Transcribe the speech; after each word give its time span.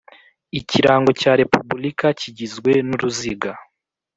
Ikirango 0.59 1.11
cya 1.21 1.33
repubulika 1.41 2.07
kigizwe 2.19 2.71
n 2.87 2.89
uruziga 2.95 3.51